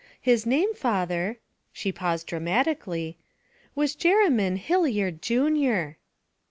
[0.19, 1.37] His name, father'
[1.71, 3.19] she paused dramatically
[3.75, 5.99] 'was Jerymn Hilliard Junior!'